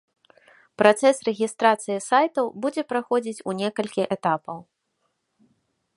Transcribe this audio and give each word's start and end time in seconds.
Працэс 0.81 1.17
рэгістрацыі 1.27 1.99
сайтаў 2.09 2.45
будзе 2.65 2.83
праходзіць 2.95 3.43
у 3.53 3.57
некалькі 3.61 4.03
этапаў. 4.19 4.57